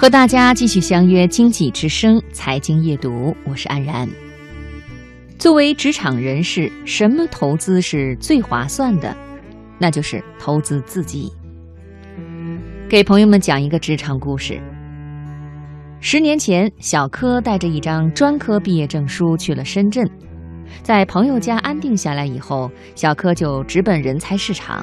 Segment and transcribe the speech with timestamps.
[0.00, 4.08] 和大家继续相约《经济之声》财经夜读，我是安然。
[5.38, 9.14] 作为职场人士，什么投资是最划算的？
[9.78, 11.30] 那就是投资自己。
[12.88, 14.58] 给朋友们讲一个职场故事。
[16.00, 20.08] 十年前，小柯带着一张专科毕业证书去了深圳，
[20.82, 24.82] 在朋友家安定下来以后，小柯就直奔人才市场。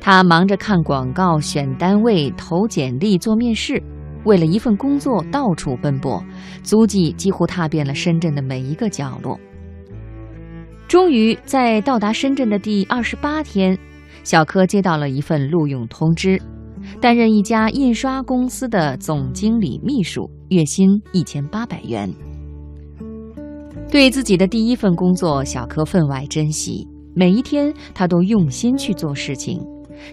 [0.00, 3.80] 他忙着看广告、选单位、投简历、做面试。
[4.26, 6.22] 为了一份工作到处奔波，
[6.62, 9.40] 足迹几乎踏遍了深圳的每一个角落。
[10.88, 13.78] 终于在到达深圳的第二十八天，
[14.22, 16.40] 小柯接到了一份录用通知，
[17.00, 22.12] 担任一家印刷公司的总经理秘书，月薪一千八百元。
[23.88, 29.60] 对自己的第一份工作，小柯分外珍惜，每一天他都用心去做事情，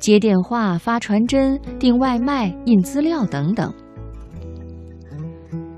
[0.00, 3.70] 接电话、发传真、订外卖、印资料等等。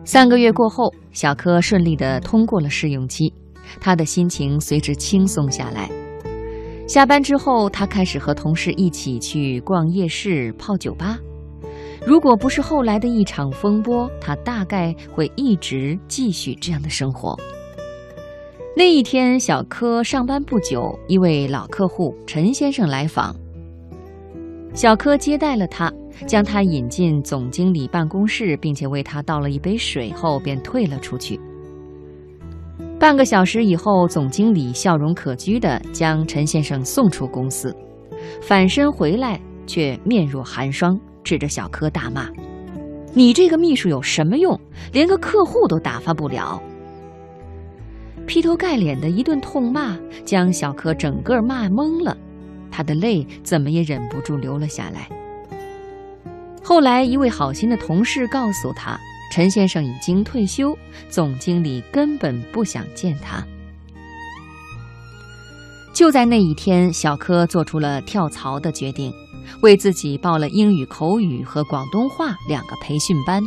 [0.04, 3.32] 三个月过后，小柯顺利地通过了试用期，
[3.80, 5.88] 他的心情随之轻松下来。
[6.88, 11.18] 下班之后，他开始和同事一起去逛夜市、泡酒吧。
[12.04, 17.38] 如果不是后来的一场风波，他大概会一直继续这样的生活。
[18.76, 23.36] 那一天，小柯上班不久，一位老客户陈先生来访，
[24.74, 25.92] 小柯接待了他。
[26.26, 31.40] 将他引进总经理办公室，并且为他倒了一杯水后，便退了出去。
[32.98, 37.74] 半个小时以后，总经理笑容可掬地将陈先生送出公司，
[38.42, 42.28] 反身回来却面若寒霜，指着小柯大骂
[43.14, 44.60] ：“你这个秘书有什么用？
[44.92, 46.60] 连个客户都打发不了！”
[48.26, 52.14] 劈头盖脸的一顿痛骂，将小柯整个骂懵了，
[52.70, 55.08] 他的泪怎么也忍不住流了下来。
[56.62, 58.98] 后来，一位好心的同事告诉他，
[59.32, 60.76] 陈先生已经退休，
[61.08, 63.44] 总经理根本不想见他。
[65.92, 69.12] 就在那一天，小柯做出了跳槽的决定，
[69.62, 73.42] 为自己报了英语口语和广东话两个培训班。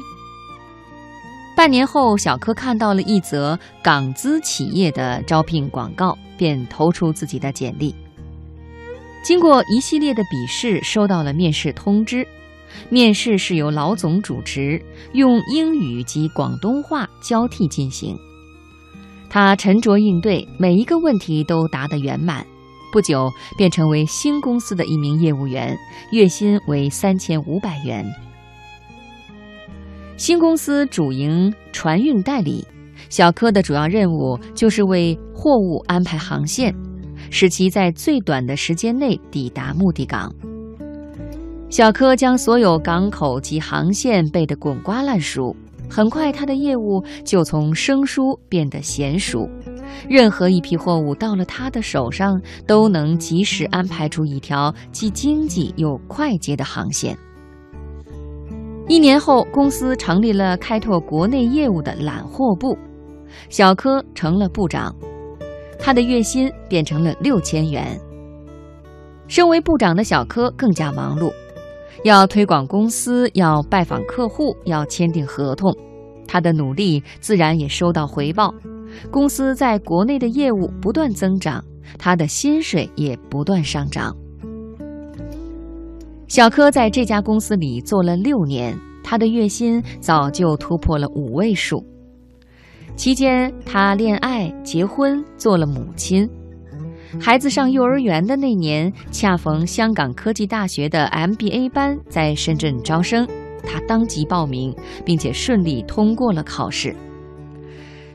[1.56, 7.96] 半年后，小柯看到了一则港资企业的招聘广告，便投出自己的简历。
[9.24, 12.28] 经过一系列的笔试，收到了面试通知。
[12.90, 18.18] 面试是由老总主持，用英语及广东话交替进行。
[19.30, 22.46] 他沉着应对，每一个问题都答得圆满。
[22.92, 25.76] 不久便成为新公司的一名业务员，
[26.12, 28.06] 月薪为三千五百元。
[30.18, 32.64] 新公司主营船运代理，
[33.10, 36.76] 小柯的主要任务就是为货物安排航线，
[37.34, 40.32] 使其在最短的时间内抵达目的港。
[41.68, 45.54] 小柯将所有港口及航线背得滚瓜烂熟，
[45.90, 49.50] 很快他的业务就从生疏变得娴熟。
[50.08, 57.18] 任何一批货物到了他的手上，都能及时安排出一条既经济又快捷的航线。
[58.88, 62.78] 一年后，公司成立了开拓国内业务的揽货部，
[63.50, 64.96] 小柯成了部长，
[65.84, 68.00] 他的月薪变成了六千元。
[69.28, 71.30] 身为部长的小柯更加忙碌。
[72.06, 75.76] 要推广公司，要拜访客户，要签订合同，
[76.26, 78.54] 他的努力自然也收到回报。
[79.12, 81.64] 公司在国内的业务不断增长，
[81.98, 84.16] 他的薪水也不断上涨。
[86.28, 91.86] 小柯在这家公司里做了六年，他的月薪早就突破了五位数。
[92.96, 96.30] 期间，他恋爱、结婚，做了母亲。
[97.20, 103.28] 孩子上幼儿园的那年，恰逢香港科技大学的 MBA 班在深圳招生，
[103.64, 106.96] 他当即报名，并且顺利通过了考试。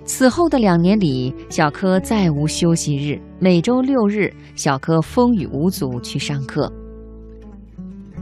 [0.05, 6.73] 此后的两年里，小柯再无休息日，每周六日，小柯风雨无阻去上课。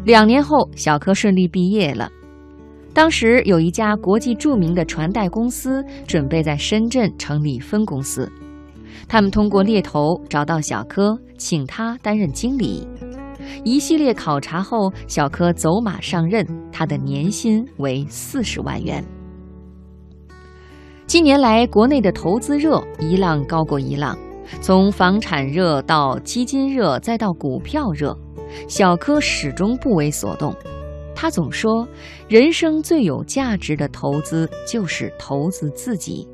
[0.04, 2.10] 两年后，小柯顺利毕业了。
[2.96, 8.26] 当时有一家国际著名的传代公司准备在深圳成立分公司。
[9.06, 12.88] 他们通过猎头找到小柯，请他担任经理。
[13.62, 19.04] 一系列考察后，小柯走马上任，他的年薪为四十万元。
[21.06, 24.18] 近年来，国内的投资热一浪高过一浪，
[24.62, 28.16] 从房产热到基金热，再到股票热，
[28.66, 30.56] 小柯始终不为所动。
[31.16, 31.88] 他总说，
[32.28, 36.28] 人生最有价值的投资就是投资自己。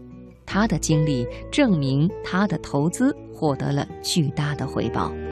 [0.44, 5.12] 他的经历证明，他的投资获得了巨大的回报。